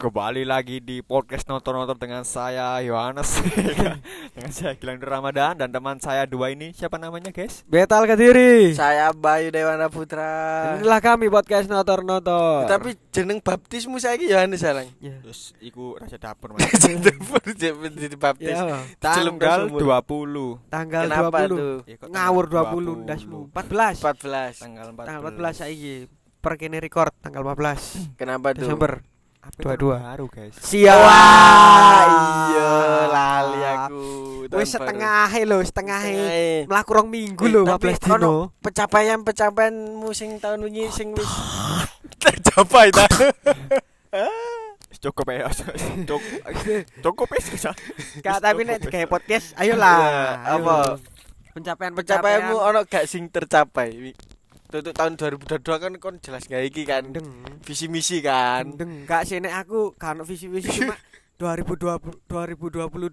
[0.00, 3.36] Kembali lagi di podcast nonton-nonton dengan saya Yohanes
[4.32, 7.68] Dengan saya Gilang Ramadan dan teman saya dua ini Siapa namanya guys?
[7.68, 8.72] Betal Kediri.
[8.72, 10.80] Saya Bayu Dewana Putra.
[10.80, 12.00] Inilah kami podcast Notor.
[12.64, 14.88] Tapi jeneng baptismu saiki Yohanes Salang.
[15.04, 15.20] ya.
[15.20, 18.56] Terus iku raja dapur mas Jeneng jadi baptis.
[18.56, 20.00] Ya, Tanggal sumur.
[20.00, 21.52] 20 tanggal Kenapa 20.
[21.52, 21.76] tuh?
[21.84, 23.38] Ya, Ngawur tanggal 20 ndasmu.
[23.52, 24.00] 14.
[24.00, 24.64] 14.
[24.64, 25.94] Tanggal 14 Tanggal 14 saiki.
[26.40, 28.64] Per kene record tanggal 15 Kenapa tuh?
[28.64, 29.04] Desember.
[29.56, 29.96] Dua-dua.
[30.06, 30.96] baru guys Siap.
[30.96, 32.00] Wah,
[32.46, 32.72] iya
[33.06, 34.04] lali aku.
[34.50, 36.64] Wis setengah lho, setengah Setengah.
[36.66, 38.14] melaku rong minggu Eh, lho tapi 15 dino.
[38.14, 41.28] ono Pencapaian-pencapaianmu sing tahun wingi sing wis
[42.22, 43.08] tercapai ta.
[45.00, 45.48] Cukup ya
[46.04, 46.20] Cukup
[47.04, 47.40] Cukup ya
[48.20, 49.96] Kak tapi nek kayak podcast ayolah.
[49.96, 50.20] Iya,
[50.52, 50.76] apa?
[51.50, 54.12] Pencapaian-pencapaian Pencapaianmu ono gak sing tercapai?
[54.70, 57.10] Untuk tahun 2022 kan kon jelas gak iki kan.
[57.10, 57.26] Deng.
[57.66, 58.70] Visi misi kan.
[58.78, 60.94] Deng, gak sih nek aku kan visi-visi cuma
[61.42, 63.10] 2020 2022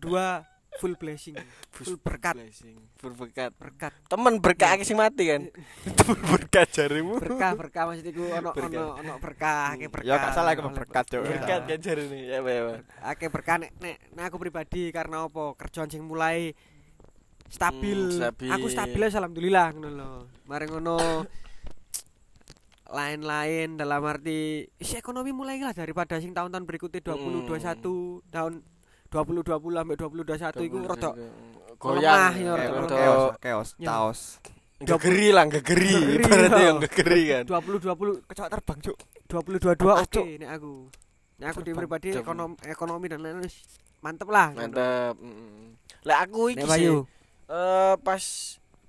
[0.77, 1.33] full blessing,
[1.73, 3.49] full berkat, Blessing, full berkat.
[3.57, 3.89] berkat.
[4.05, 5.49] Temen berkah sing mati kan.
[6.05, 7.17] Full berkat jarimu.
[7.17, 8.69] Berkah, berkah maksudku ono Berkah.
[8.69, 10.05] ono ono berkah, akeh berkah.
[10.05, 11.21] Ya gak salah aku berkat cok.
[11.25, 12.29] Berkat kan jarine.
[12.29, 12.61] Ya apa ya.
[12.61, 12.77] Pak?
[13.01, 15.57] Akeh berkah nek, nek nek aku pribadi karena apa?
[15.57, 16.53] Kerjaan sing mulai
[17.49, 17.99] stabil.
[18.13, 18.49] Hmm, stabil.
[18.53, 20.09] Aku stabil ya alhamdulillah ngono lho.
[20.45, 20.95] Mari ngono
[22.87, 28.53] lain-lain dalam arti isi ekonomi mulai lah daripada sing tahun-tahun berikutnya 2021 tahun
[29.07, 31.11] 2020 sampai 2021 iku rada
[31.79, 32.97] goyang lemah ya, rada- rada
[33.39, 34.21] Chaos Chaos
[34.77, 34.93] Ya.
[34.93, 36.69] Gegeri lah gegeri iya.
[36.69, 40.25] yang gegeri kan 2020 Kecok terbang cok 2022 Lepas, oke Cuk.
[40.37, 40.73] nek aku.
[41.41, 43.49] Nek aku di pribadi ekonomi ekonomi dan lain-lain
[44.05, 44.53] mantep lah.
[44.53, 45.81] mantep mm.
[46.05, 48.23] lah aku iki sih eh pas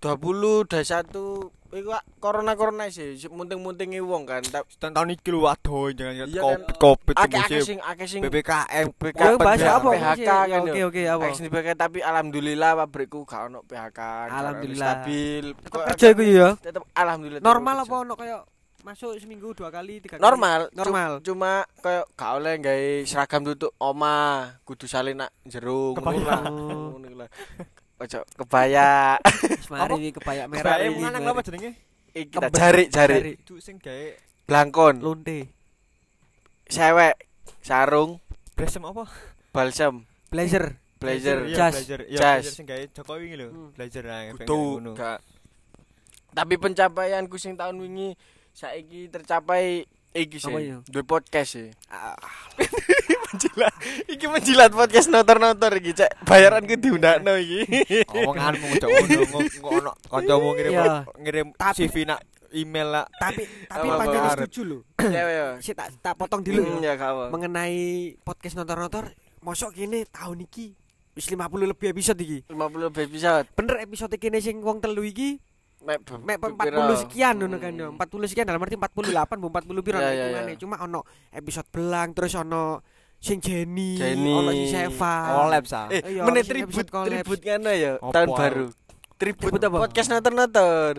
[0.05, 6.25] 20 21 iku corona-corona sih munting-muntingi wong kan Ta- Tahun tahun iki lho waduh jangan
[6.25, 8.89] covid covid akeh-akeh musim sing akeh sing PPKM
[9.37, 11.25] bahasa PHK kan Oke oke apa?
[11.33, 14.93] Sing PHK tapi alhamdulillah pabrikku gak ono PHK Alhamdulillah.
[14.97, 16.49] stabil kerja iku ya.
[16.57, 18.41] tetep alhamdulillah Normal apa ono kayak
[18.79, 20.25] masuk seminggu dua kali tiga kali?
[20.25, 21.11] normal Normal.
[21.21, 24.17] cuma kayak gak oleh gawe seragam tutup oma
[24.65, 27.29] kudu salin nak jero ngono
[27.99, 28.07] Kebaya.
[28.15, 28.89] ojo kebaya
[29.59, 30.99] Wis Mari iki kepayak merah ini.
[30.99, 31.33] lanang mari.
[31.33, 31.71] apa jenenge
[32.13, 34.07] iki tak jari jari itu sing gawe
[34.47, 35.51] blangkon Lonte.
[36.65, 37.19] sewek
[37.61, 38.23] sarung
[38.55, 39.07] Bresem apa
[39.51, 40.79] balsam Blazer.
[40.97, 41.75] blazer Jas.
[42.07, 42.19] Jas.
[42.39, 43.69] blazer sing gawe Jokowi iki lho Hmm.
[43.73, 44.93] blazer lah yang pengen ngono.
[46.29, 48.15] tapi pencapaianku sing tahun wingi
[48.53, 49.83] saiki tercapai
[50.13, 50.55] iki sih
[50.85, 52.15] duwe podcast sih Ah,
[53.29, 53.73] menjilat
[54.07, 57.61] iki menjilat podcast notor-notor iki cek bayaranku diundakno iki
[58.07, 59.21] omonganmu cok ngono
[59.53, 60.95] kok ono kancamu ngirim Iya.
[61.17, 64.33] ngirim Tapi- CV nak email lah tapi tapi pancen apa?
[64.35, 64.79] setuju lho.
[65.13, 66.97] ya ya Sik tak tak potong dulu ya.
[67.29, 67.77] Mengenai
[68.19, 70.73] podcast nonton-nonton mosok kene tahun iki
[71.13, 72.39] wis 50 lebih episode iki.
[72.49, 75.37] 50 lebih episode Bener episode kene sing wong telu iki
[75.79, 76.95] mek mek be- 40 piro?
[76.97, 77.83] sekian ngono kan Hmm.
[77.85, 77.89] yo.
[77.95, 80.51] 40 sekian dalam arti 48 bu 40 piro Ya, nek ya, hitungane.
[80.51, 80.59] ya.
[80.59, 81.01] Cuma ono
[81.31, 82.81] episode belang terus ono
[83.19, 84.31] sing Jenny, Jenny.
[84.31, 85.15] ono sing Seva.
[85.37, 88.67] collab sa Eh, Iya, menit tribut tribut ngono ya tahun baru.
[89.17, 89.77] Tribut Tribut apa?
[89.81, 90.95] podcast notor-notor.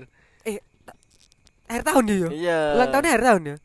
[1.66, 2.30] Akhir tahun ya yo.
[2.30, 2.60] Iya.
[2.76, 3.56] Ulang tahunnya akhir tahun ya.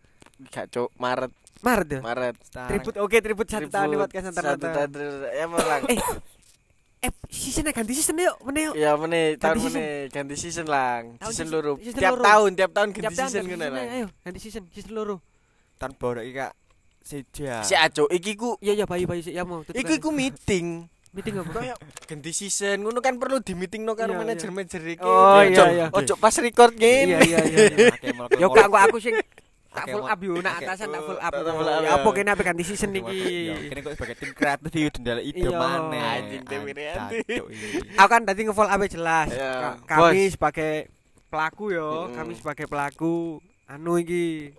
[0.46, 2.00] Gak cuk, Maret, Maret ya.
[2.00, 2.36] Maret.
[2.68, 4.70] Tribut oke tribut satu tahun di podcast Satu nonton-nonton.
[4.70, 5.82] tahun terus- ya melang.
[5.88, 6.00] Eh,
[7.00, 8.74] eh seasonnya ganti season yuk, meneh yuk.
[8.76, 9.72] Ya meneh tahun season.
[9.72, 11.02] meneh ganti season lang.
[11.16, 11.72] Tahun Season season- loro.
[11.76, 13.84] season Tiap tahun, tiap tahun ganti tahun season ngono season, lah.
[13.90, 15.16] Ayo, ganti season, season loro.
[15.74, 16.52] tan baru iki kak
[17.04, 19.60] seja Si Aco iki ku Iya iya bayi bayi sih ya mau.
[19.62, 20.88] iki ku meeting.
[21.12, 21.52] meeting apa?
[21.54, 24.98] Kayak ganti season ngono kan perlu di meeting no karo Iya, manajer-manajer iki.
[25.00, 25.68] Oh, Ya, iya, Cok.
[25.70, 25.86] iya.
[25.92, 27.06] Ojo pas record ngene.
[27.06, 27.38] iya iya.
[27.44, 27.64] iya.
[28.34, 29.14] Yo kak kok aku sing
[29.70, 30.64] tak Oke, full up yo nak oke.
[30.64, 31.32] atasan tak full up.
[31.34, 31.90] Ya ya.
[31.92, 33.22] apa kene apa ganti season Ya, iki.
[33.68, 37.42] kene kok sebagai tim kreatif iki jendela ide mana Anjing, tim kreatif.
[37.92, 39.28] Aku kan tadi nge-full up jelas.
[39.84, 40.72] Kami sebagai
[41.26, 44.50] pelaku yo, kami sebagai pelaku anu iki.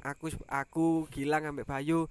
[0.00, 2.08] Aku aku Gilang ambek Bayu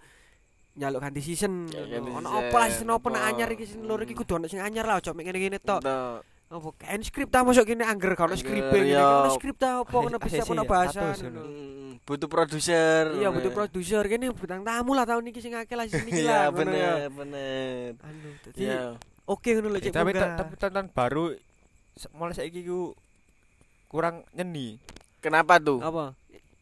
[0.78, 1.68] nyaluk ganti season.
[1.68, 3.30] Ya, Ono apa lah season apa nak Apa?
[3.36, 5.81] anyar iki season loro iki kudu ono sing anyar lah, ojo mek ngene-ngene tok.
[6.50, 8.74] Apa kan skrip ta masuk kene angger kalau skrip iya.
[8.74, 11.02] ngene ono skrip ta apa kena bisa satu bahasa.
[12.10, 13.13] butuh produser.
[13.22, 16.50] Iya butuh produser kene bintang tamu lah tahun iki sing akeh lah season iki lah.
[16.50, 16.94] Iya ngono ya.
[17.10, 17.90] bener bener.
[18.02, 18.81] Anu, dadi Iya.
[19.30, 20.31] oke ngono lho cek tapi munggah.
[20.42, 21.25] tapi tonton baru
[22.16, 22.96] mulai saiki ku
[23.86, 24.80] kurang nyeni
[25.19, 25.84] Kenapa tuh?
[25.84, 26.16] apa?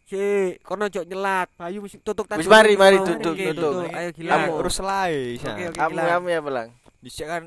[0.07, 0.19] Si,
[0.63, 1.51] kono jok nyelat.
[1.53, 2.39] Bayu mesti tutuk tadi.
[2.39, 3.91] Wis, mari, mari, oke, tutuk.
[3.91, 4.31] Ayo Kamu gila.
[4.33, 4.51] Kamu.
[4.55, 5.35] urus selai.
[5.75, 6.69] Kamu kamu ya pelang.
[6.97, 7.43] dhisik kan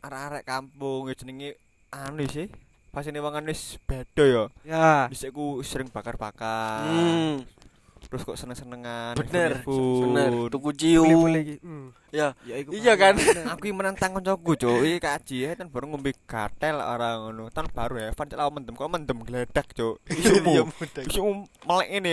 [0.00, 1.56] arek-arek kampung ya jenenge
[1.90, 2.46] anu sih
[2.88, 5.08] pas ini wong wis beda ya Ya.
[5.08, 7.42] dhisik ku sering bakar-bakar Hmm.
[8.10, 10.30] Terus kok seneng-senengan Bener, bener.
[10.50, 11.06] Tuku cium.
[11.62, 11.94] Hmm.
[12.10, 12.34] Ya.
[12.42, 12.58] Ya.
[12.66, 13.14] Iya kan?
[13.54, 17.70] aku iki menentang kancaku cuk iki kaji ya kan baru ngombe gatel orang ngono tan
[17.70, 20.66] baru ya Evan cek lawan mendem kok mendem gledak cuk Iya,
[21.06, 21.22] isu
[21.62, 22.12] melek ini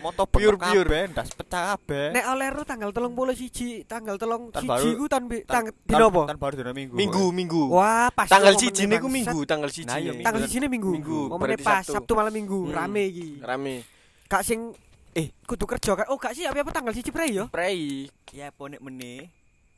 [0.00, 4.88] moto Pure, pure ndas pecah kabeh Nek oleh ru tanggal 31 tanggal 3 Tan siji
[4.96, 6.22] ku tan tang dino apa?
[6.30, 7.62] tan baru dina minggu Minggu, minggu.
[7.68, 9.90] Wah, pas Tanggal siji niku minggu, tanggal siji.
[9.90, 10.16] Nah, iya.
[10.22, 10.88] Tanggal siji minggu.
[10.88, 12.16] Minggu, berarti pas Sabtu.
[12.16, 12.74] Malam minggu, Hmm.
[12.74, 13.28] rame iki.
[13.44, 13.84] Rame.
[14.24, 14.72] Gak sing
[15.14, 16.06] eh kudu kerja kan.
[16.08, 17.46] Oh, gak sih apa apa tanggal siji pre yo.
[17.48, 18.10] Prei.
[18.30, 19.30] ya ponek meneh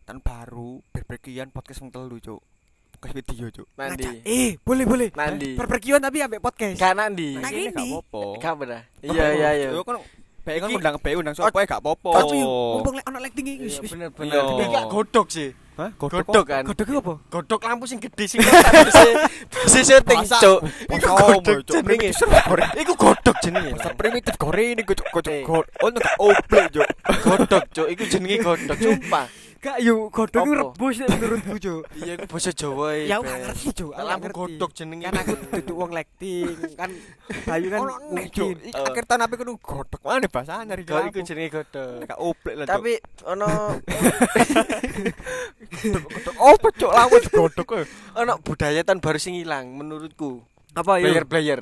[0.02, 2.40] tan baru berpergian podcast wong telu cuk
[2.90, 4.24] podcast video cuk Nanti.
[4.24, 5.08] Eh, boleh boleh.
[5.12, 5.52] Nanti.
[5.52, 6.74] Berpergian tapi ambek podcast.
[6.74, 7.36] Gak nanti.
[7.36, 8.80] Nah, Ini gak apa-apa Gak bener.
[9.02, 9.68] Iya, iya, iya.
[9.70, 10.00] Yo kan
[10.40, 12.10] Baik kan Iki- undang baik undang sapa ya gak apa-apa.
[12.22, 13.90] Tapi mumpung lek ono lighting iki wis Iya, wis.
[13.92, 14.30] bener bener.
[14.30, 14.40] Iya.
[14.46, 15.50] Tapi gak godok sih.
[15.76, 15.92] Hah?
[16.00, 16.64] Godok kan.
[16.64, 17.20] Iki apa?
[17.28, 20.60] Godok lampu sing gede sing bisa syuting, Cuk.
[20.88, 21.08] Iku
[21.68, 21.84] Cuk?
[21.84, 22.08] jenenge.
[22.80, 23.76] Iku godok jenenge.
[23.76, 25.44] Masa primitif goreng ini cuk Eh.
[25.84, 26.88] Oh enggak ople cuk.
[27.20, 27.86] Godok, Cuk.
[27.92, 29.28] Iku jenenge godok, sumpah.
[29.56, 30.62] Gak yo godok iki Apa?
[30.62, 31.82] rebus nek menurutku, Cuk.
[31.98, 33.08] Iya, iku basa Jawa iki.
[33.08, 33.90] Ya aku gak ngerti, Cuk.
[33.90, 34.36] Aku gak Lampu ngerti.
[34.36, 35.02] godok jenenge.
[35.02, 36.90] Kan aku duduk wong lighting, kan
[37.42, 38.54] Bayu kan mungkin.
[38.62, 40.00] Iki Akhir tahun apa kudu godok.
[40.00, 41.90] Mana bahasa nyari Kok iku jenenge godok.
[41.98, 42.72] Enggak ople lah cuk.
[42.72, 42.92] Tapi
[43.24, 43.48] ono
[46.52, 47.84] opo cuk lawan godok kok.
[48.14, 50.44] ono budaya tahun baru sing ilang menurutku.
[50.72, 51.08] Apa yo?
[51.08, 51.60] Player-player.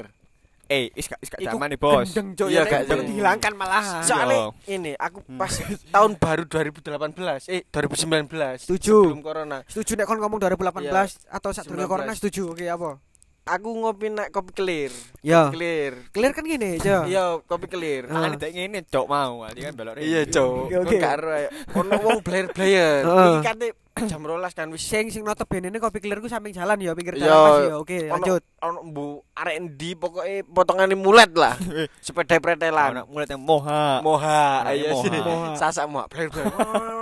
[0.66, 2.08] Eh, is gak is gak zaman nih, Bos.
[2.08, 2.48] Gendeng, Cuk.
[2.48, 3.04] Iya, Ya, gak sih.
[3.06, 4.00] dihilangkan malahan.
[4.00, 4.74] So- Soalnya Iya.
[4.74, 5.52] ini aku pas
[5.94, 8.56] tahun baru 2018, eh 2019.
[8.58, 8.96] Setuju.
[9.06, 9.58] Sebelum corona.
[9.64, 11.84] Setuju nek kon ngomong 2018 atau saat 19.
[11.86, 12.50] corona setuju.
[12.50, 12.96] Oke, apa?
[13.44, 14.88] Aku ngopi nak kopi clear.
[15.20, 15.52] Ya.
[15.52, 16.00] Clear.
[16.16, 17.04] Clear kan gini, Jo.
[17.04, 18.08] Iya, kopi clear.
[18.08, 18.32] Ah.
[18.32, 19.44] Kan tak ngene cuk mau.
[19.44, 20.72] Tadi kan belok Iya, Cok.
[20.80, 21.28] Oke, karo
[21.76, 23.04] ono wong player-player.
[23.04, 23.32] Heeh.
[23.36, 23.68] Iki kate
[24.10, 27.20] jam 12 kan wis Sing sing notabene ini kopi clear ku samping jalan ya, pinggir
[27.20, 27.74] jalan Mas ya.
[27.76, 28.42] Oke, ono lanjut.
[28.64, 29.04] ono bu
[29.36, 31.52] arek endi pokoke potongane mulet lah.
[32.04, 33.04] Sepeda pretelan.
[33.04, 34.00] Anak mulai yang moha.
[34.00, 34.88] Moha, ayo.
[35.04, 35.52] Moha.
[35.52, 36.48] Sasak moha player-player.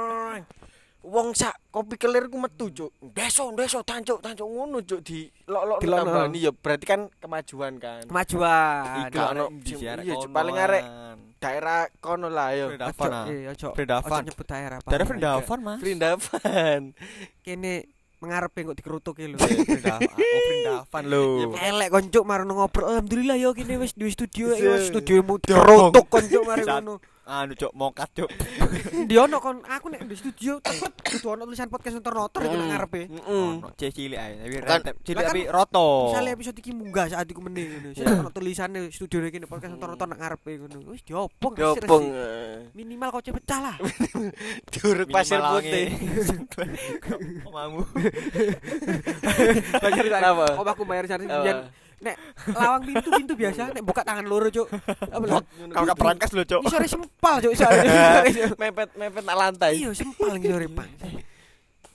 [1.13, 2.89] Wong sak kopi clear ku metu, Cuk.
[3.13, 6.09] Deso, deso tancuk, tancuk ngono, Cuk, di lok-lok Dilokno.
[6.09, 8.09] tambani ya berarti kan kemajuan kan.
[8.09, 9.13] Kemajuan.
[9.13, 10.83] Iku ono iya, paling arek
[11.37, 13.29] daerah kono lah ah.
[13.29, 13.77] Eh, ojo.
[13.77, 14.09] Fredavan.
[14.09, 14.89] Ojo nyebut daerah apa.
[14.89, 15.79] Daerah Fredavan, Mas.
[15.85, 16.81] Vrindavan.
[17.45, 17.73] Kene
[18.23, 19.37] mengarep kok dikerutuk lho.
[19.37, 20.01] Fredavan.
[20.09, 21.25] Oh, Fredavan lho.
[21.61, 22.89] Elek koncuk marono ngobrol.
[22.89, 27.03] Alhamdulillah yo kene wis di studio wis studiomu dikerutuk koncuk ngono.
[27.23, 28.31] Anu cuk mokat cuk.
[29.09, 32.71] Di ono kon aku nek di studio tetep kudu ono tulisan podcast notor-notor iku nang
[32.75, 33.07] ngarepe.
[33.07, 33.51] Heeh.
[33.63, 34.33] Ono C cilik ae.
[34.43, 36.11] Tapi rentep cilik tapi roto.
[36.11, 37.89] Misalnya episode iki munggah saat iku meneh ngono.
[37.95, 40.91] Sing ono tulisane studio kene podcast notor-notor nang ngarepe ngono.
[40.91, 41.55] Wis diopong.
[41.55, 42.05] Diopong.
[42.75, 43.77] Minimal kocek pecah lah.
[44.75, 45.95] Diuruk pasir putih.
[47.49, 47.87] Omamu.
[49.79, 50.47] Bayar Kenapa?
[50.59, 51.39] Oh aku bayar cari Apa?
[51.39, 51.59] biyen
[52.03, 52.17] nek
[52.51, 54.67] lawang pintu pintu biasa nek buka tangan loro cuk.
[55.71, 56.61] Kau gak berangkas lho cuk.
[56.61, 57.81] Ini sore sempal cuk sore.
[58.61, 59.79] mepet mepet nak lantai.
[59.79, 60.89] Iya sempal sore Pak.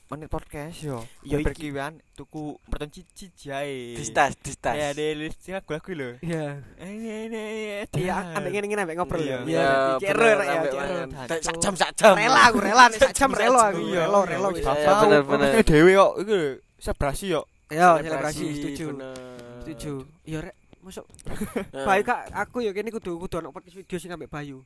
[0.07, 1.03] Menit podcast yo.
[1.19, 1.51] Yo, iki.
[1.51, 3.91] berkiwan tuku merton cici jae.
[3.91, 4.71] Distas, distas.
[4.71, 6.09] Ya ada list lagu-lagu lho.
[6.23, 6.63] Iya.
[6.79, 9.43] Eh, eh, eh, Iya, ambek ngene-ngene ambek ngobrol Iya.
[9.43, 9.67] ya.
[9.99, 10.79] Iya, rek ya, ambek cero.
[10.79, 11.07] mangan.
[11.27, 12.15] Tak- Sak jam sak jam.
[12.15, 13.83] Rela aku rela nek sak jam rela aku.
[13.83, 14.07] Iya.
[14.07, 14.63] Rela rela wis.
[14.63, 15.49] Iya, Iya, bener, bener.
[15.67, 16.37] Dewe kok iku
[16.79, 17.41] selebrasi yo.
[17.67, 18.85] Iya, selebrasi setuju.
[19.67, 19.93] Setuju.
[20.23, 20.55] Iya rek.
[20.77, 21.03] Masuk
[21.89, 24.63] Bayu kak aku ya kene kudu kudu ono podcast video sing ambek Bayu.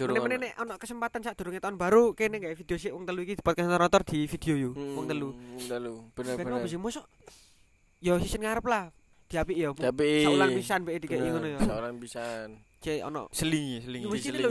[0.00, 0.24] ono.
[0.24, 3.44] nek ono kesempatan sak durunge tahun baru kene gawe video sik wong telu iki di
[3.44, 4.70] podcast narator di video yo.
[4.72, 5.28] Hmm, Wong telu.
[5.36, 5.94] Wong telu.
[6.16, 6.56] Bener Ben bener.
[6.56, 7.04] opo sih mosok
[8.00, 8.88] yo season ngarep lah.
[9.28, 9.68] Diapik ya.
[9.76, 11.58] Tapi Saulang pisan mbek dikek ngono ya.
[11.60, 12.48] Saulang pisan.
[12.80, 14.04] Cek ono Selingi, selingi.
[14.08, 14.50] wis ini lho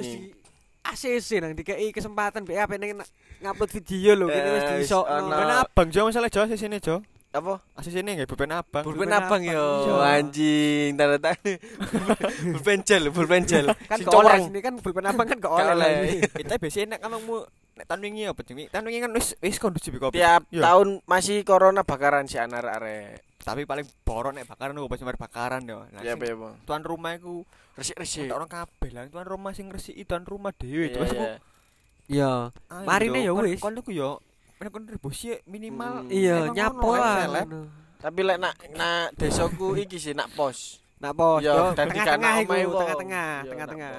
[0.82, 3.02] ACC nang dikei kesempatan mbek apa ning
[3.42, 5.02] ngupload video lho kene wis diiso.
[5.02, 5.34] ono.
[5.34, 7.02] Ben abang Jo masalah Jo sini Jo.
[7.32, 7.64] Apa?
[7.80, 8.84] Asisine nggih beban abang.
[8.84, 11.52] Pulpen Pulpen abang yo, anjing tanda tanda.
[12.60, 13.72] Pulpen gel, pulpen gel.
[13.88, 14.44] Kan oleh corong.
[14.52, 16.18] sini kan pulpen abang kan gak Gak oleh ini.
[16.28, 17.36] Kita biasanya nek kanangmu
[17.80, 18.68] nek tahun wingi apa jenenge?
[18.76, 20.20] Tahun wingi kan wis wis kondusif kopi.
[20.20, 23.24] Tiap tahun masih corona bakaran si anak arek.
[23.42, 25.88] Tapi paling borok nek bakaran ku pas mari bakaran yo.
[25.88, 26.36] Nah, Ya ya,
[26.68, 27.48] tuan rumah iku
[27.80, 28.28] Resik-resik.
[28.28, 30.92] ada orang kabeh lah tuan rumah sing ngresiki tuan rumah dhewe.
[30.92, 31.40] Iya.
[32.12, 32.32] Iya.
[32.52, 33.64] ayo, Marine Jo, ya wis.
[33.64, 34.20] Kon iku yo
[34.62, 36.14] nek kon ribusi minimal Hmm.
[36.14, 37.46] Iya, nyapo lah.
[37.98, 40.82] Tapi lek nak nak desaku iki sih nak pos.
[41.02, 43.90] Nak pos, yo, dadi tengah-tengah iku, tengah-tengah, tengah-tengah.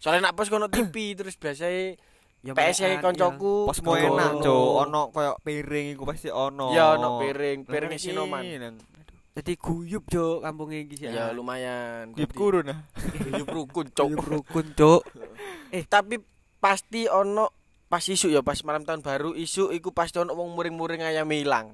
[0.00, 2.00] Soalnya nak pos kono TV terus biasanya
[2.46, 4.78] Ya, PS melekan, koncoku Pos enak, Jo.
[4.78, 6.70] Ono koyo piring iku pasti ono.
[6.70, 8.40] Ya ono piring, piring Lah, isi noman.
[8.40, 9.02] iki, nang- iya.
[9.34, 11.10] Jadi guyub jo kampungnya iki sih.
[11.10, 12.14] Ya lumayan.
[12.14, 12.86] Guyub kurun ah.
[12.94, 14.06] Guyub rukun, cok.
[14.06, 15.02] Guyub rukun, Cuk.
[15.92, 16.22] Tapi
[16.56, 17.50] pasti ono
[17.86, 21.70] pas isu ya pas malam tahun baru isu iku pasti ono wong muring-muring ayam hilang.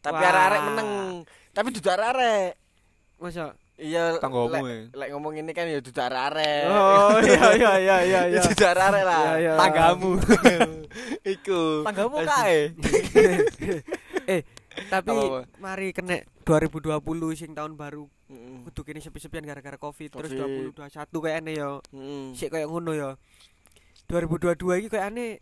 [0.00, 0.90] Tapi arek-arek meneng.
[1.50, 2.56] Tapi dudu arek-arek.
[3.16, 4.76] Masa Iya, Tanggomu, lek- ya.
[4.92, 6.62] Lek ngomong ini kan ya dudu arek-arek.
[6.68, 8.40] Oh iya iya iya iya Ya iya.
[8.42, 9.20] dudu arek-arek lah.
[9.20, 9.52] Iya, iya.
[9.56, 10.10] Tanggamu.
[11.36, 11.60] Iku.
[11.88, 12.60] Tanggamu kae.
[14.36, 14.42] eh
[14.86, 15.10] tapi
[15.58, 17.02] mari kena 2020
[17.34, 18.62] sing tahun baru Heeh.
[18.64, 20.76] kudu kene sepi-sepian gara-gara Covid, terus Covid.
[20.76, 22.24] 2021 kayaknya ya Heeh.
[22.32, 23.10] sik kayak ngono ya.
[24.10, 25.38] 2022 iki kayaknya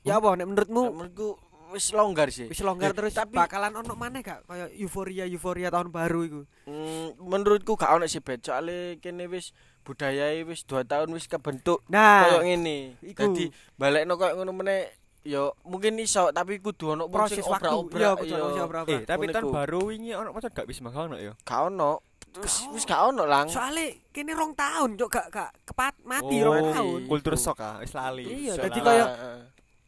[0.00, 1.28] ya apa nek menurutmu Menurutku
[1.70, 2.46] wis longgar sih.
[2.46, 6.40] wis longgar Eh, terus tapi- bakalan ono maneh gak kayak euforia euforia tahun baru iku.
[6.64, 9.50] Hmm, menurutku gak ono sih bet soalnya kene wis
[9.82, 12.96] budayai wis 2 tahun wis kebentuk Nah, koyo ngene.
[13.04, 14.86] Dadi balekno koyo ngono meneh
[15.22, 17.64] ya mungkin iso tapi kudu ono proses waktu.
[17.64, 18.38] obrak-obrak, Iya, betul, iya.
[18.38, 18.94] proses obrak-obrak.
[18.94, 21.32] Eh, tapi tahun baru wingi ono pacar gak bisa ngono ya.
[21.38, 22.00] Gak ono.
[22.34, 23.46] Wis Gak wis gak ono lang.
[23.46, 27.00] Soale kene rong tahun cok gak gak kepat mati Oh, rong tahun.
[27.06, 28.26] Kultur sok ah, wis lali.
[28.26, 29.06] Iya, dadi koyo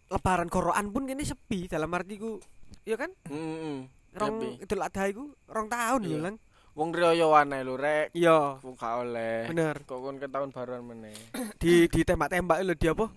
[0.07, 2.39] lebaran koroan pun kene sepi dalam artiku
[2.87, 3.91] ya kan Heeh.
[4.15, 6.23] rong Tapi Idul Adha iku rong tahun lho Iya.
[6.23, 6.37] lang.
[6.77, 8.13] wong riyo wae lho rek.
[8.13, 9.49] Iya, Wong gak oleh.
[9.49, 9.77] bener.
[9.83, 11.17] Kok kon ke tahun baruan meneh.
[11.61, 13.09] Di ditembak-tembak lho di apa?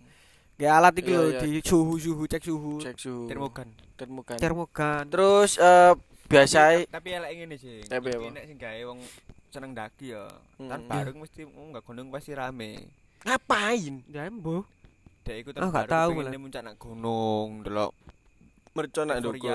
[0.57, 1.39] Kayak alat iki Iya, lho iya.
[1.43, 2.73] di suhu-suhu cek suhu.
[2.81, 3.27] Cek suhu.
[3.29, 3.69] Termogan.
[3.93, 4.37] Termogan.
[4.39, 5.03] Termogan.
[5.11, 5.91] Terus eh
[6.29, 7.81] biasa Tapi elek ngene sih.
[7.83, 8.99] Tapi nek sing gawe wong
[9.49, 10.29] seneng daki ya.
[10.55, 10.69] Hmm.
[10.69, 12.85] Tahun baru mesti enggak gunung pasti rame.
[13.19, 14.05] ngapain?
[14.07, 14.63] Ya embo.
[15.25, 16.31] Dek iku Ah, gak baru tahu malah.
[16.37, 17.91] muncak nak gunung, delok
[18.71, 19.51] Mercon nak ndukur.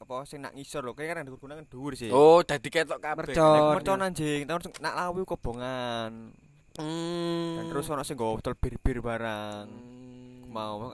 [0.00, 2.10] apa sing nak ngisor lho, kayak kan ndukur gunung kan dhuwur sih.
[2.10, 3.30] Oh, dadi ketok kabeh.
[3.30, 3.70] Mercon.
[3.72, 6.34] Mercon anjing, sing- nak lawu kobongan.
[6.76, 7.56] Hmm.
[7.56, 9.66] Dan terus ono sing nggawa botol bir-bir barang.
[9.66, 10.29] Hmm.
[10.50, 10.90] Mau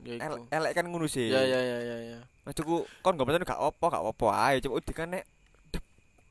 [0.46, 1.26] elek kan ngono sih.
[1.26, 2.18] Ya ya ya ya ya.
[2.44, 5.24] Maksudku kon gak percaya gak apa gak apa ae, coba udik kan nek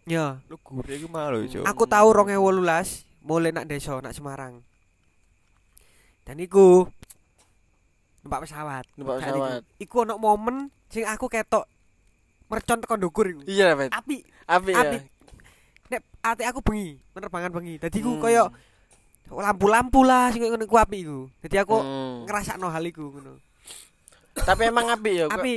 [0.05, 0.37] Ya.
[0.45, 1.65] lu gure iku mah lho, Cuk.
[1.65, 2.61] Aku tahu 2018
[3.19, 4.61] mulai nak desa nak Semarang.
[6.21, 6.85] Dan iku
[8.21, 8.85] numpak pesawat.
[8.93, 9.61] Numpak pesawat.
[9.75, 11.65] Iku ono momen sing aku ketok
[12.45, 13.41] mercon tekan ndukur iku.
[13.45, 13.89] Iya, Bet.
[13.91, 14.97] Api, Api api.
[14.97, 15.01] ya.
[15.87, 17.77] Nek ati aku bengi, penerbangan bengi.
[17.77, 18.21] Dadi iku Hmm.
[18.21, 18.43] koyo
[19.27, 21.19] lampu-lampu lah sing koyo ngono iku api iku.
[21.41, 22.15] Dadi aku Hmm.
[22.25, 23.41] ngrasakno hal iku ngono.
[24.35, 25.25] Tapi emang api ya.
[25.27, 25.39] kok.
[25.39, 25.53] Api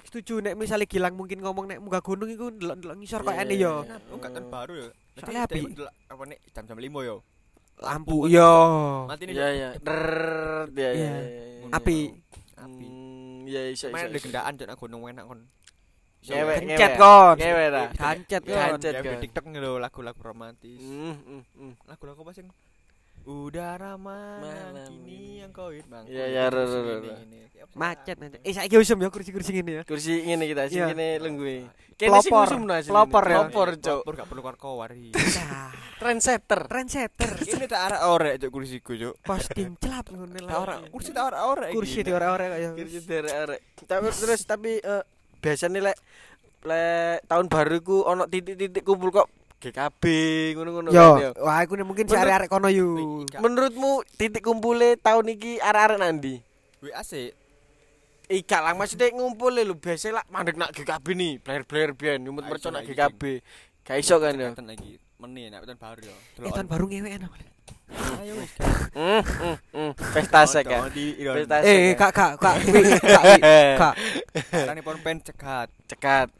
[0.00, 3.54] setuju nek misalnya Gilang mungkin ngomong nek munggah gunung iku ndelok-ndelok ngisor koyo Iya, ane
[3.54, 3.74] iya, yo.
[3.76, 3.90] iya.
[3.90, 4.88] Nah, enggak tahun baru ya.
[5.20, 5.58] Soalnya api.
[6.08, 7.16] Apa nek jam-jam 5 yo.
[7.80, 8.52] Lampu yo.
[9.06, 9.34] Mati nih.
[9.36, 9.68] Iya iya.
[9.78, 10.04] Der
[10.72, 10.92] ya ya.
[10.92, 11.12] Iya.
[11.12, 11.68] ya.
[11.72, 11.98] Api.
[12.56, 12.86] Api.
[12.86, 13.86] Hmm, Iya iso.
[13.90, 15.40] Main di gendaan nak gunung enak kon.
[16.20, 16.92] Ngewek, ngewek.
[17.00, 17.36] kon.
[17.40, 17.84] Ngewek ta.
[17.96, 18.52] Gancet kon.
[18.52, 18.92] Gancet.
[18.92, 19.12] Ya kan.
[19.16, 20.76] di TikTok lho lagu-lagu romantis.
[20.78, 21.72] Hmm, hmm, hmm.
[21.88, 22.46] Lagu-lagu apa sing
[23.28, 26.04] Udara malam Malam kini yang kau bang.
[26.08, 27.14] Iya, iya, ro, ro, ro, ro.
[27.76, 28.40] Macet nanti.
[28.42, 29.82] Eh saiki usum ya kursi-kursi ngene ya.
[29.84, 30.86] Kursi ngene kita sing Iya.
[30.90, 31.56] ngene lenggue.
[31.94, 33.24] Kene sing Pelopor.
[33.28, 33.44] ya.
[33.46, 34.00] Pelopor, Cuk.
[34.02, 35.12] Pelopor gak perlu kawar iki.
[35.12, 36.60] Nah, Trendsetter.
[36.66, 37.30] trendsetter.
[37.44, 39.14] Ini tak arek orek cok kursiku cok.
[39.22, 40.56] Posting celap ngono Tak lah.
[40.56, 41.68] ora kursi tak arek orek.
[41.76, 42.68] Kursi di ora-ora kaya.
[42.72, 43.60] Kursi derek-derek.
[43.84, 45.02] Tapi terus tapi eh,
[45.38, 45.96] biasanya lek
[46.64, 49.28] lek tahun baru ku ono titik-titik kumpul kok
[49.60, 50.02] GKB
[50.56, 51.30] ngono-ngono ya.
[51.30, 53.22] Yo, wah aku nih mungkin si arek-arek kono yu.
[53.36, 56.40] Menurutmu titik kumpulnya tahun iki arek-arek nandi?
[56.80, 57.28] WA sih.
[58.30, 62.72] Ika lah maksudnya ngumpul lho biasa lah mandek nak GKB nih, player-player biyen nyumut mercon
[62.72, 63.42] iso nak GKB.
[63.84, 64.54] Gak iso kan ya.
[64.54, 64.96] Cekatan lagi.
[65.20, 66.16] Meni nak tahun baru yo.
[66.46, 67.30] Eh tahun baru ngewe enak.
[68.22, 68.54] Ayo wis.
[68.94, 69.90] Hmm, hmm, hmm.
[70.14, 70.86] Pesta sek ya.
[71.36, 71.68] Pesta sek.
[71.68, 72.56] Eh kak kak kak
[73.02, 73.24] kak
[73.76, 73.94] kak.
[74.46, 75.68] Tani pon pen cekat.
[75.90, 76.30] cekat.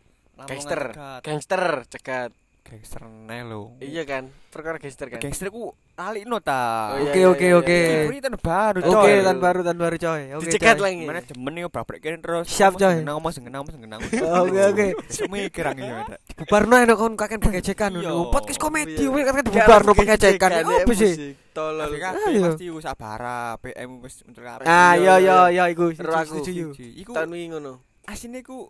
[0.46, 0.82] Gangster.
[1.20, 2.30] Gangster cekat.
[2.60, 3.74] Gangster nelo.
[3.78, 4.30] Iya kan?
[4.48, 5.18] Perkara gangster kan.
[5.18, 6.94] Gangster ku lali no ta.
[6.94, 7.78] Oh, iya, Oke iya, oke iya, oke.
[8.08, 10.22] Ini tahun baru Oke tahun baru tahun baru coy.
[10.32, 10.44] Oke.
[10.46, 10.84] Dicekat coy.
[10.86, 11.04] lagi.
[11.04, 12.46] Mana jemen nih babrek kene terus.
[12.46, 12.92] Siap, Ngomong coy.
[12.94, 14.00] sengenang, Ngomong sengenang, ngomong sengenang.
[14.44, 14.86] Oke oke.
[15.08, 15.88] Semikir angin.
[16.06, 16.20] Dak.
[16.36, 17.90] Bubarno enak kon kakek pengecekan.
[17.96, 18.12] Iya.
[18.28, 20.50] Podcast komedi weh kakek bubarno pengecekan.
[20.62, 21.12] Apa sih?
[21.50, 21.90] Tolol.
[21.90, 22.42] BKB Ayo.
[22.46, 24.64] pasti wis sabara, PM wis muncul kabeh.
[24.64, 26.70] Ah yo yo yo iku setuju.
[26.76, 27.82] Iku Tahun wingi ngono.
[28.02, 28.66] asine ku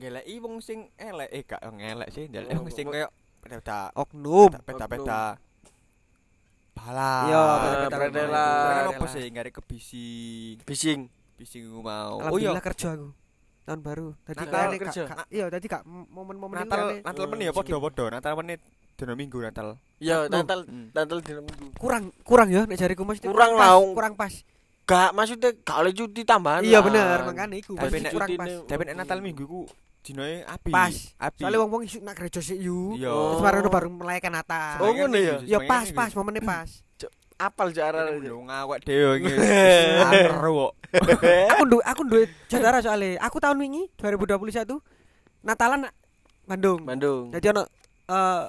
[0.00, 4.50] ngeleki wong sing elek eh gak ngelek sih, ndelek Oh, wong sing koyo peta Oknum.
[4.58, 5.20] peta peta
[6.72, 7.12] bala.
[7.26, 8.46] Iya, Ah, peta-peta.
[8.64, 11.00] Kan apa sih ngare kebising, Bising.
[11.36, 12.20] bising mau.
[12.22, 13.12] Oh iya, kerja aku.
[13.62, 14.16] Tahun baru.
[14.24, 15.02] Tadi kayaknya kerja.
[15.28, 18.56] Iya, tadi kak momen-momen Natal Natal meneh ya padha-padha, Natal meneh
[18.94, 19.76] dina Minggu Natal.
[19.98, 20.32] Ya, Oknum.
[20.34, 20.88] Natal Hmm.
[20.90, 21.66] Natal dina Minggu.
[21.76, 23.92] kurang kurang ya nek jariku mesti Kurang pas, lah.
[23.92, 24.32] kurang pas.
[24.82, 26.60] Gak maksudnya gak oleh cuti tambahan.
[26.60, 28.48] Iya bener, makanya iku Tapi kurang cuti pas.
[28.66, 29.60] Tapi nek Natal Minggu ku
[30.00, 30.70] dinoe api.
[30.72, 30.94] Pas.
[31.16, 31.40] Api.
[31.44, 32.96] Soalnya wong-wong isuk nak gereja sik yu.
[32.96, 34.80] Terus baru baru merayakan Natal.
[34.80, 35.36] Oh, ngono ya?
[35.44, 36.68] Ya pas pas momennya pas.
[37.40, 39.32] Apal cara Lu ngawak dhewe iki.
[40.28, 40.72] Aru kok.
[41.56, 43.16] aku duwe aku duwe saudara soalnya.
[43.24, 44.76] Aku tahun wingi 2021
[45.40, 45.88] Natalan
[46.44, 46.84] Bandung.
[46.84, 47.32] Bandung.
[47.32, 47.64] Jadi ono
[48.12, 48.44] eh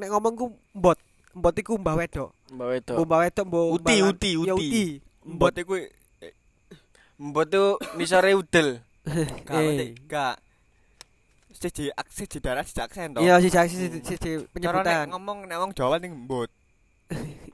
[0.00, 0.96] nek ngomongku mbot.
[1.34, 2.30] Mbot iku mbah wedok.
[2.54, 2.94] Mbak Wedo.
[3.04, 4.68] Mbah wedok mbok Uti, mbalan- uti, Ya uti.
[4.70, 4.84] uti.
[5.26, 5.74] Mbot iku
[7.14, 8.68] Mbok tuh nisore udel.
[9.46, 10.34] gak ngerti, gak.
[11.64, 13.24] Siji siji darat siji aksen to.
[13.24, 14.30] Iya si si si, si, si
[14.60, 15.06] Cara penyebutan.
[15.08, 16.52] ngomong nek wong Jawa ning mbut.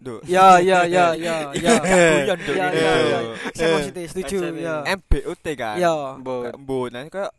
[0.01, 0.19] Duh.
[0.35, 1.75] Ya ya ya ya ya.
[2.27, 3.19] Guyon Ya ya ya.
[3.47, 4.77] Aksen positif setuju Aksen ya.
[4.99, 5.77] MBUT kan.
[5.79, 6.89] Ya Kayak mbut.
[6.91, 7.33] Nah kayak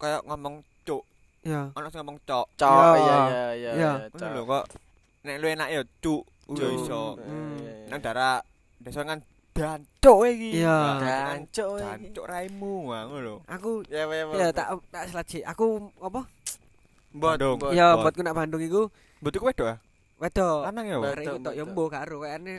[0.00, 1.02] kayak ngomong cuk,
[1.44, 1.68] ya.
[1.76, 2.46] ono sing ngomong cok.
[2.56, 2.96] Cok, Ya.
[2.96, 3.70] iya iya iya.
[3.76, 3.92] Ya.
[4.08, 4.64] Ngono lho kok
[5.22, 6.24] nek lu enak ya cuk.
[6.50, 7.02] Yo iso.
[7.20, 7.60] Hmm.
[7.60, 7.88] Iya, iya.
[7.92, 8.42] Nang darat
[8.80, 9.20] desa kan
[9.52, 10.62] dancuk iki.
[10.62, 10.78] Iya.
[11.00, 11.84] Dancuk iki.
[11.84, 13.34] Dancuk raimu ngono lho.
[13.46, 15.42] Aku Ya ya ya tak tak selagi.
[15.44, 16.24] Aku apa?
[17.10, 17.58] Bandung.
[17.58, 17.70] mbot.
[17.74, 18.06] Ya Bot.
[18.06, 18.86] buat kena Bandung iku
[19.20, 19.78] Mbut iku wedok ah?
[20.22, 20.58] wedok.
[20.64, 20.96] Lanang ya.
[21.02, 21.22] Wedok.
[21.22, 21.72] Iku tok ya wedok.
[21.74, 22.54] mbok karo kayane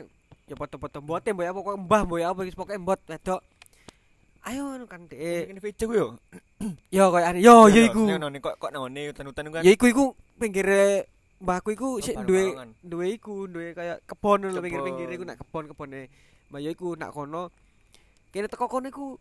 [0.50, 3.40] ya foto-foto mbote mbok ya pokoke mbah mbok ya apa wis pokoke mbot wedok.
[4.42, 5.54] Ayo anu kan dek.
[5.54, 6.06] Ini video ku yo.
[6.90, 8.02] Yo koyo ane yo yo iku.
[8.10, 9.62] Noni kok kok noni hutan-hutan kan.
[9.64, 10.04] Ya iku iku
[10.36, 11.06] pinggire
[11.42, 14.62] mbahku iku sik duwe duwe iku, duwe kayak kebon lho Kebon.
[14.62, 16.06] pinggir-pinggir iku nak kebon-kebone.
[16.52, 17.48] Mbah ya iku nak kono.
[18.28, 19.16] Kene teko kono iku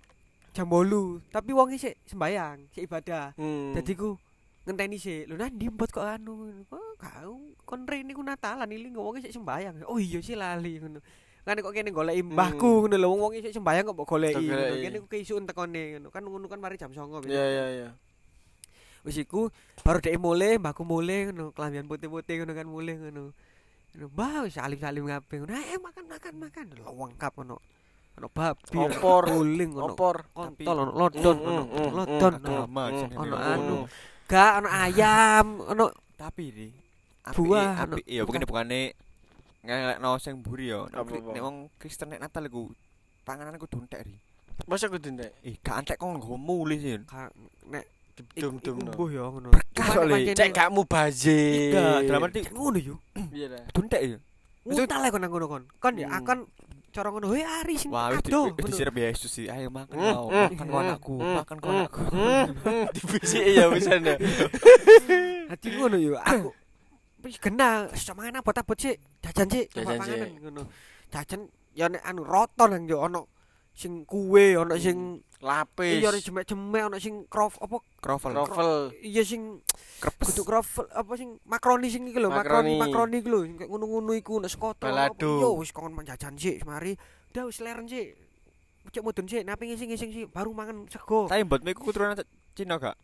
[0.52, 3.32] jam 8, tapi wong sik sembayang, sik ibadah.
[3.40, 3.72] Hmm.
[3.72, 4.20] Dadi ku
[4.68, 5.32] ngenteni sik.
[5.32, 6.68] Lho nang ndi mbot kok anu.
[6.68, 9.88] Kok kau kon rene ku Natalan iki wong sik sembayang.
[9.88, 11.00] Oh iya sih lali ngono.
[11.48, 14.44] Kan kok kene goleki mbahku ngono lho wong sik sembayang kok mbok goleki.
[14.44, 14.52] Ngono.
[14.52, 14.84] goleki.
[14.84, 16.08] Kene ku keisuken tekone ngono.
[16.12, 17.90] Kan ngono kan mari jam 09.00 Iya iya iya.
[19.08, 19.50] Wis iku
[19.88, 23.32] baru dhek mulai, mbahku mulai ngono, kelambian putih-putih ngono kan mulai ngono.
[23.92, 25.54] Mbah wis salim-salim kabeh ngono.
[25.56, 26.66] Eh makan makan makan.
[26.80, 27.58] Lho lengkap ngono.
[28.20, 29.24] Ono babi, ono Opor.
[29.32, 30.18] guling, ono Opor.
[30.36, 32.64] kontol, ono lodon, Mm, ono mm, mm, lodon, ono
[33.16, 33.76] ono anu.
[34.28, 35.86] Gak ono ayam, ono
[36.20, 36.68] Tapi di
[37.22, 38.98] Buah, api iya bukan bukane
[39.62, 40.90] ngelekno sing mburi yo.
[40.90, 42.74] Nek wong Kristen nek Natal iku
[43.22, 44.18] panganan iku duntek ri.
[44.66, 45.32] Masa kudu ndek?
[45.46, 46.98] Ih, gak antek kok nggo muli sih.
[47.70, 47.86] nek
[48.36, 48.92] Dum dum no.
[48.92, 49.50] mbuh ya ngono.
[49.50, 51.72] Berkah pancene- Cek gak mubazir.
[51.72, 52.96] Enggak, dalam arti ngono yo.
[53.32, 53.62] Iya dah.
[53.72, 54.18] duntek ya.
[54.62, 55.64] Itu- Ngutal kon nang ngono kon.
[55.80, 56.20] Kon ya Hmm.
[56.22, 56.38] akan
[56.92, 59.48] cara ngono, "Hei Ari sing Wah, wis di- adoh." wis disirep Yesus sih.
[59.48, 62.02] Ayo makan Hmm, kau, hmm, makan kau anakku, hmm, makan kau anakku.
[62.96, 64.20] Divisi ya bisa ndak.
[65.52, 66.52] Hati ngono yo aku
[67.22, 70.40] wis kena iso mangan abot-abot sik, jajan sik, coba Jajan panganan sik.
[70.42, 70.62] ngono.
[71.12, 71.42] Jajan
[71.72, 73.22] ya nek anu roto nang yo ono
[73.72, 75.98] sing kue, ono sing Lapis.
[75.98, 78.38] iya jemek-jemek, ono sing krof apa Krovel.
[78.46, 78.94] Krovel.
[79.02, 79.58] iya sing
[79.98, 80.32] Krepes.
[80.32, 82.82] kudu kroffel apa sing makroni sing iki lho, makroni Makroni.
[82.82, 84.86] makroni iki lho, sing kayak ngono-ngono iku nek sekoto.
[85.20, 86.94] Yo wis kon jajan sik semari.
[87.34, 88.14] Udah wis leren sik.
[88.94, 91.26] Cek mudun sik, napi ngising-ngising sik baru mangan sego.
[91.26, 92.22] Tapi mbotmu iku keturunan
[92.54, 92.98] Cina gak?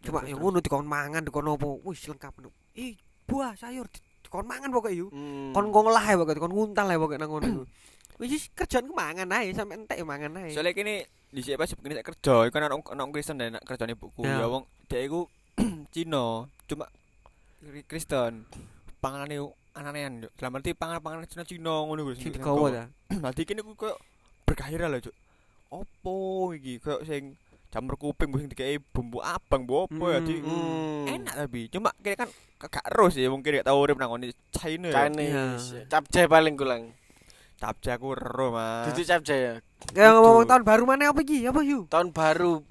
[0.00, 2.48] Cuma yang ngono dikon mangan dikon opo wis lengkap no.
[2.72, 2.96] Ih,
[3.28, 5.12] buah sayur di- dikon mangan pokoke yo.
[5.12, 5.52] Hmm.
[5.52, 7.68] Kon ngolah ae pokoke dikon nguntal ae pokoke nang ngono.
[8.20, 10.52] Wis kerjaan ku mangan ae sampe entek ya mangan ae.
[10.52, 13.88] Soalnya kini di sini pas begini kerja, iku kan orang orang Kristen dan nak kerjaan
[13.88, 14.20] ibuku.
[14.20, 14.44] Ya.
[14.44, 15.24] Ya wong dia iku
[15.90, 16.84] Cina, cuma
[17.58, 18.44] Kri- Kristen.
[18.98, 20.12] Panganan itu aneh-anehan.
[20.22, 20.32] Cuk.
[20.36, 22.14] Dalam arti panganan-panganan Cina Cina ngono gue.
[22.14, 22.84] sing digawa ta.
[23.10, 23.96] Nanti kini aku kayak
[24.44, 25.16] bergairah lah cuk.
[25.70, 26.16] Opo
[26.52, 27.38] iki kayak sing
[27.70, 31.06] jamur kuping sing dikei bumbu abang bu opo ya di Hmm.
[31.08, 32.28] enak tapi cuma kayak kan
[32.60, 35.06] gak ero sih mungkin gak tau urip nang ngene China ya.
[35.06, 35.86] Chinese.
[35.86, 36.90] Capcay paling kulang.
[37.60, 38.88] Tapi aku ero mas.
[38.88, 39.52] Duduk capcay ya.
[39.92, 41.44] Kayak ngomong tahun baru mana apa iki?
[41.44, 41.84] Apa yu?
[41.92, 42.64] Tahun baru.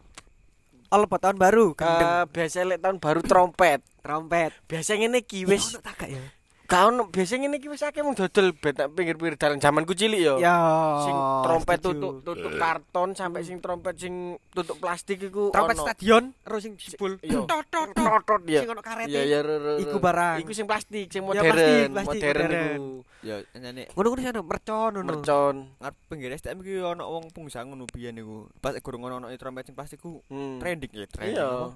[0.89, 1.77] All apa tahun baru?
[1.77, 2.09] Gendeng.
[2.09, 3.85] Eh biasa lek tahun baru trompet.
[4.01, 4.49] trompet.
[4.65, 6.23] Biasa ngene iki Wis wis ono ya?
[6.69, 10.35] Gak ono biasa ngene iki wis akeh mung dodol bet pinggir-pinggir dalan zamanku cilik yo.
[10.37, 10.53] Ya.
[11.01, 14.13] Sing trompet tutup tutup karton sampai sing trompet sing
[14.53, 15.83] tutup plastik iku trompet ono.
[15.83, 17.17] stadion terus sing jebul.
[17.19, 17.41] Iya.
[17.41, 18.05] Tot tot tot.
[18.21, 18.61] Totot ya.
[18.61, 19.09] Sing ono karete.
[19.09, 19.41] Ya.
[19.81, 20.37] Iku barang.
[20.39, 22.53] Iku sing plastik, sing Ya, modern, plastik, plastik, modern modern.
[22.77, 22.87] iku.
[23.19, 25.09] Ya nyane Ngono-ngono sih ono mercon ngono.
[25.09, 25.55] Mercon.
[25.75, 28.45] ngarep pinggir STM iki ono wong pungsa ngono biyen niku.
[28.57, 30.61] Pas gurung ono ono trompet sing plastik ku Hmm.
[30.61, 31.33] trending ya, trending.
[31.33, 31.73] Iya.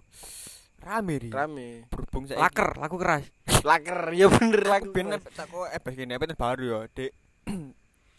[0.84, 1.30] Rame ri.
[1.32, 1.88] Rame.
[1.88, 3.24] Berhubung saya Laker, laku keras.
[3.64, 4.92] Laker, ya bener Aku laker.
[4.92, 7.12] biyen tak kok eh gini apa baru ya, Dik.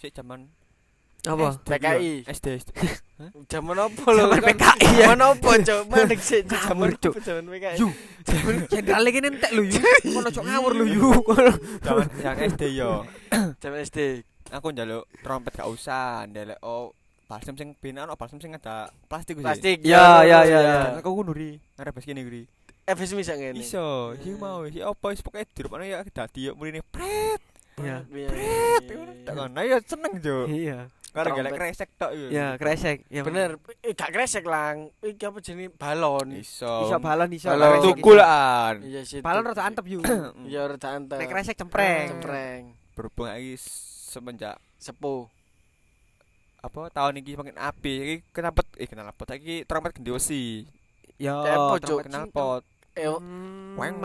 [0.00, 0.48] Sik zaman
[1.24, 1.57] Apa?
[1.64, 2.29] PKI.
[2.29, 2.46] SD.
[2.61, 2.70] SD.
[3.48, 4.24] Zaman apa lho?
[4.33, 5.07] Zaman PKI ya.
[5.12, 5.50] Zaman apa?
[5.88, 7.77] Mandek sik Cuk, zaman Ngawur, apa zaman PKI?
[7.81, 7.88] Yu.
[8.72, 9.81] Jenderale kene entek lho yu.
[10.12, 11.09] Kono cok ngawur lho yu.
[11.24, 11.53] Kono.
[11.81, 13.09] Zaman yang SD yo.
[13.61, 14.20] Zaman SD.
[14.53, 16.92] Aku njaluk trompet gak usah, ndelek oh
[17.35, 19.42] balsem sing benan oh balsem sing ada plastik sih.
[19.42, 19.79] Plastik.
[19.83, 20.79] Ya, ya, ya, ya.
[21.03, 21.59] Aku ngono ri.
[21.75, 22.47] Ngarep pas gini ri.
[22.87, 23.59] FS bisa ngene.
[23.59, 27.42] Iso, iki mau iki apa wis pokoke dirupane ya dadi yo mrene pret.
[27.83, 28.07] Iya.
[28.07, 28.83] Pret.
[29.27, 30.47] Tak ngono ya seneng jo.
[30.47, 30.87] Iya.
[31.14, 31.47] Trompet.
[31.47, 32.27] gelek kresek tok yo.
[32.31, 33.07] Ya, kresek.
[33.07, 33.59] Ya Bener.
[33.83, 34.90] Eh gak kresek lang.
[34.99, 36.29] Iki apa jenenge balon.
[36.38, 36.90] Iso.
[36.90, 37.51] Iso balon iso.
[37.51, 37.83] Balon.
[37.83, 38.75] tukulan.
[38.83, 39.23] Iya sih.
[39.23, 40.03] Balon rada antep yu.
[40.51, 41.18] Ya rada antep.
[41.18, 42.18] Nek kresek cempreng.
[42.18, 42.75] Cempreng.
[42.99, 43.59] Berhubung iki
[44.11, 45.34] semenjak Sepuh.
[46.64, 50.64] Apa tahun iki makin api iki kenapa eh kenapa iki trompet gendi wesi.
[51.20, 51.37] Ya,
[51.79, 53.98] trompet sing- kenapa Eh Hmm, Weng,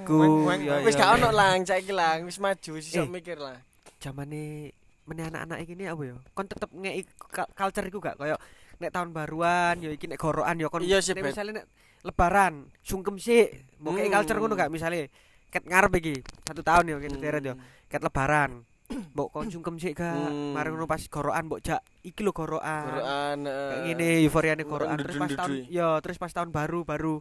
[0.00, 0.16] iku.
[0.16, 3.04] weng, weng, Ya, wis gak ono lang saiki lang, wis maju iso Eh.
[3.04, 3.60] mikir lah.
[4.00, 4.72] Jamane
[5.04, 6.16] meneh anak-anak iki ini apa ya?
[6.32, 8.16] Kon tetep ngeki ka- culture iku gak?
[8.16, 8.40] Koyo
[8.80, 11.68] nek tahun baruan ya iki nek gorokan ya kon Iya sih, nek misale nek
[12.00, 13.76] lebaran sungkem sik.
[13.76, 14.16] Mau kayak Hmm.
[14.16, 14.72] culture ngono gak?
[14.72, 15.12] Misale
[15.52, 17.54] ket ngarep iki satu tahun ya kene deret ya
[17.92, 18.64] ket lebaran
[19.14, 20.12] mbok kon sungkem sik gak?
[20.12, 20.52] Hmm.
[20.52, 22.84] mari ngono pas gorokan mbok jak iki lho gorokan.
[22.90, 24.98] Quran kayak ngene euforiane gorokan.
[24.98, 27.14] Terus pas tahun ya terus pas tahun baru baru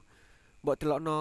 [0.66, 1.20] mbok delokno.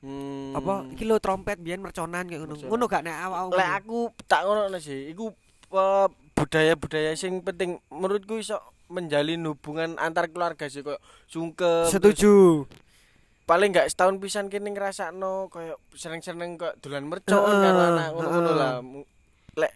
[0.00, 0.56] Hmm.
[0.56, 0.88] apa?
[0.96, 2.54] Iki lho trompet biyen merconan kayak ngono.
[2.56, 5.12] Ngono gak nek awak lek aku tak ngono sih.
[5.12, 5.32] Iku
[5.76, 12.62] eh, budaya-budaya sing penting menurutku iso menjalin hubungan antar keluarga sih koyo sungkem setuju.
[13.46, 18.50] paling gak setahun pisan kene ngrasakno koyo seneng-seneng kok dolan mercon Heeh, karo anak ngono-ngono
[18.50, 18.58] heeh.
[18.58, 18.74] lah
[19.56, 19.72] lek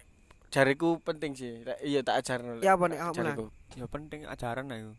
[0.48, 4.66] jariku penting sih lek iya tak ajarno lek Ya apa nek jariku Ya penting ajaran
[4.68, 4.92] ayo.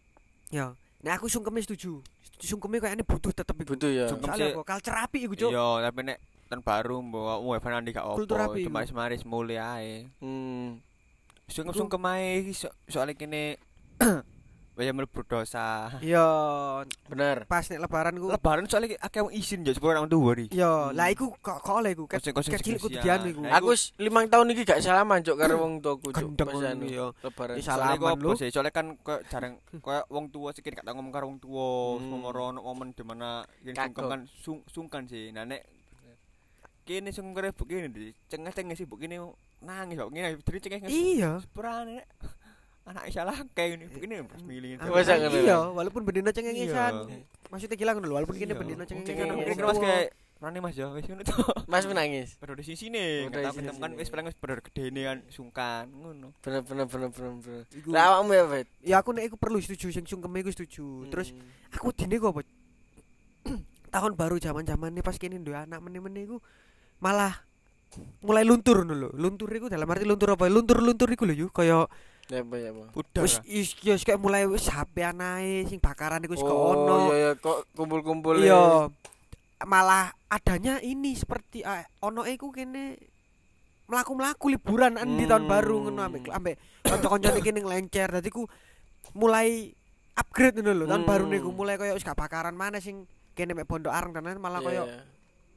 [0.49, 4.47] ya nek aku sungkeme setuju setuju sungkeme kayaknya butuh tetep iku butuh ya Sungkem soalnya
[4.47, 4.53] sih.
[4.53, 6.17] apa culture api iku cuk Iya, tapi nek
[6.47, 8.27] tahun baru mbok mau Evan Andi gak opo,
[8.59, 9.93] cuma semaris mulai ae.
[10.19, 10.83] hmm.
[11.47, 13.55] Sungkem-sungkem ae iki so, soalnya kene
[14.81, 15.93] Waya mlebu dosa.
[16.01, 16.25] Iya,
[17.05, 18.33] bener pas nek lebaran ku.
[18.33, 20.49] Lebaran soalnya akeh wong izin yo sepuro orang tua ri.
[20.49, 22.09] Iya, lah iku kok kok oleh iku.
[22.09, 23.21] Kosong-kosong ket cilik kudu spesial.
[23.21, 23.39] dianu iku.
[23.45, 26.65] Aku wis limang tahun iki gak salaman cuk karo wong tuaku cuk Gendeng pas ngono,
[26.73, 27.05] anu, iya.
[27.21, 28.29] lebaran salaman kok lu.
[28.41, 31.69] Soalnya kan kok jarang kayak wong tua sih gak tau ngomong karo wong tua,
[32.01, 32.01] Hmm.
[32.01, 35.29] semua ono momen di mana yang sungkem kan sung, sungkan sih.
[35.29, 35.61] Nah nek
[36.81, 39.21] kene sungkem kare begini di cengah-cengah sih begini
[39.61, 41.31] nangis kok ngene jadi cengah Iya.
[41.37, 42.01] Sepurane
[42.91, 45.71] anak salah kayak ini begini pas milih Masa ngono Iya, lah?
[45.71, 46.93] walaupun bendina cengengesan.
[47.03, 47.23] Iya.
[47.47, 48.59] Maksudnya gila ngono lho, walaupun kene Iya.
[48.59, 51.37] bendina Cengeng- Cengeng- mas kayak Rani mas ya wis ngono tuh.
[51.65, 55.01] Mas menangis Baru di sini, enggak tahu di ketemu kan wis paling wis bener gedene
[55.03, 56.33] kan sungkan ngono.
[56.39, 59.89] bener bener bener bener bener lah awakmu ya Bet Ya aku nek iku perlu setuju
[59.91, 60.85] sing sungkeme iku setuju.
[61.07, 61.45] Terus Hmm.
[61.71, 62.41] aku dine kok apa?
[63.91, 66.37] tahun baru zaman-zamane pas kene duwe anak meneh-meneh iku
[66.97, 67.43] malah
[68.19, 69.09] mulai luntur ngono lho.
[69.13, 70.47] Luntur iku dalam arti luntur apa?
[70.47, 71.85] Luntur-luntur iku lho yo kaya
[72.31, 73.21] ya apa ya apa Udah.
[73.21, 76.71] wis is ya wis kayak mulai wis HP anae sing bakaran iku wis gak oh
[76.73, 76.95] ono.
[77.05, 78.87] iya iya kok kumpul-kumpul Iya.
[79.61, 82.97] Malah adanya ini seperti ah, ono iku kene
[83.85, 85.51] mlaku-mlaku liburan an di tahun Hmm.
[85.51, 88.09] baru ngono ambek ambek kanca-kancane kene nglencer.
[88.09, 88.47] Dadi ku
[89.13, 89.69] mulai
[90.13, 90.85] upgrade ngono lho.
[90.87, 91.11] Tahun Hmm.
[91.11, 94.59] baru niku mulai koyo wis gak bakaran mana sing kene mek Pondok Areng tenan malah
[94.59, 94.87] koyo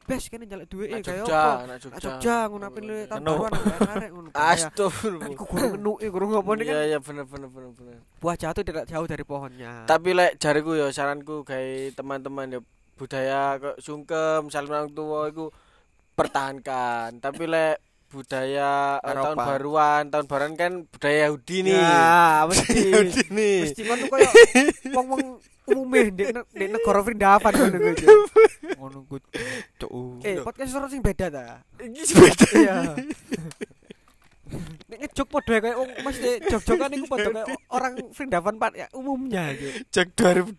[0.05, 1.51] bes kene njaluk duwe kaya Jogja, apa.
[1.57, 1.99] nak Nak Jogja.
[2.05, 3.53] Jogja ngono ape le tahun baruan
[3.89, 4.29] arek ngono.
[4.53, 5.29] Astagfirullah.
[5.33, 6.85] Iku gurung ngenuki, gurung ngopo Iya kan.
[6.85, 7.97] iya bener bener bener bener.
[8.21, 9.89] Buah jatuh tidak jauh dari pohonnya.
[9.89, 12.61] Tapi lek jariku ya saranku gawe teman-teman ya
[12.95, 15.49] budaya kok sungkem saling orang tua iku
[16.15, 17.19] pertahankan.
[17.19, 17.77] Tapi lek
[18.15, 19.43] budaya eh, tahun Eropa.
[19.43, 21.75] baruan, tahun baruan kan budaya Yahudi nih.
[21.75, 22.81] Ya, mesti.
[22.95, 23.59] Yahudi nih.
[23.67, 24.29] Mesti kan tuh koyo
[24.97, 25.25] wong-wong
[25.65, 28.07] umume ndek ndek negara Vrindavan ngono kuwi.
[28.77, 29.17] Ngono ku
[29.79, 29.93] cuk.
[30.23, 31.45] Eh, podcast orang sing beda ta.
[31.79, 32.47] Iki beda.
[32.55, 32.77] Iya.
[34.87, 39.51] Nek ngejok padha kaya wong mesti jog-jogan iku padha kaya orang Vrindavan pak ya umumnya
[39.57, 39.83] gitu.
[39.91, 40.55] Cek 2012,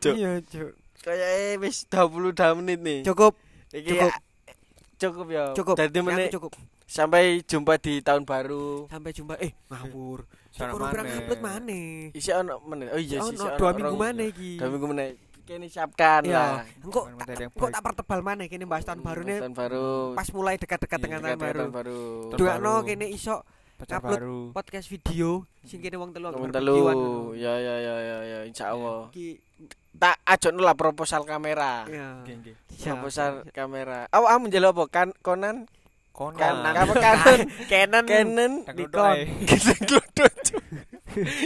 [0.00, 0.14] Cuk.
[0.16, 0.72] Iya, Cuk.
[0.98, 3.00] Kayak eh, wis 22 menit nih.
[3.04, 3.36] Cukup,
[3.70, 4.10] Iki cukup.
[4.10, 4.16] ya,
[4.98, 5.44] cukup ya.
[5.54, 5.74] cukup.
[5.76, 6.52] Dadi Ini menit cukup.
[6.88, 8.88] sampai jumpa di tahun baru.
[8.88, 9.36] Sampai jumpa.
[9.38, 10.24] Eh, ngawur.
[10.58, 12.10] Kurang upload maneh.
[12.10, 12.90] Isi ono menit.
[12.90, 14.58] Oh iya sih, no, ono dua minggu maneh iki.
[14.58, 15.14] Dua minggu menit.
[15.46, 16.66] Kene siapkan lah.
[16.84, 17.72] Engko engko baik.
[17.72, 19.38] tak pertebal maneh kene bahas tahun baru nih.
[19.40, 19.88] Tahun baru.
[20.18, 21.60] Pas mulai dekat-dekat dengan tahun baru.
[21.62, 22.00] Tahun baru.
[22.36, 22.86] Dungakno baru.
[22.90, 23.46] kene iso
[23.78, 24.50] upload.
[24.50, 27.32] podcast video sing kene wong telu anggar telu.
[27.38, 29.14] Ya ya ya ya ya insyaallah.
[29.98, 31.86] Tak ajono lah proposal kamera.
[32.78, 34.06] Proposal kamera.
[34.12, 34.84] Awak oh, menjelok apa?
[34.90, 35.66] Kan Conan?
[36.18, 36.54] Konan.
[36.66, 37.38] Kan apa Canon?
[37.64, 38.90] Canon Canon Tak Nikon.
[38.90, 39.22] duduk ae.
[39.46, 40.32] kita glodok.
[40.42, 40.62] Cuk.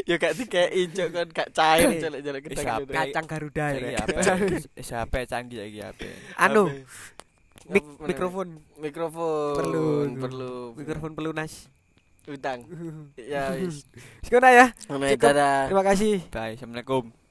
[0.03, 2.81] Ya gak dikei Cuk kan gak cair Eh, jelek-jelek kita siapa?
[2.83, 2.97] glodok.
[2.97, 4.01] kacang Garuda Iki ya.
[4.01, 4.21] apa?
[4.89, 6.09] Siapa canggih lagi apa?
[6.39, 6.81] Anu, Apa?
[7.69, 9.87] mik Apa- mikrofon, mikrofon Perlu.
[10.17, 11.69] perlu mikrofon pelunas.
[12.25, 12.63] utang
[13.19, 13.83] ya wis
[14.23, 14.67] Sekolah ya.
[14.81, 15.27] Sampai Cukup.
[15.29, 16.15] dadah Terima kasih.
[16.29, 16.55] Bye.
[16.55, 17.22] Assalamualaikum.